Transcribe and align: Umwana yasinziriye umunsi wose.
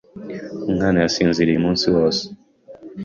Umwana 0.69 0.97
yasinziriye 1.03 1.57
umunsi 1.59 1.85
wose. 1.95 2.23